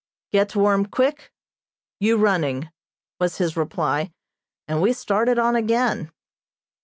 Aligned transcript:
"Get 0.31 0.55
warm 0.55 0.87
quick 0.87 1.31
you 1.99 2.17
running," 2.17 2.71
was 3.19 3.37
his 3.37 3.55
reply, 3.55 4.11
and 4.67 4.81
we 4.81 4.93
started 4.93 5.37
on 5.37 5.55
again. 5.55 6.11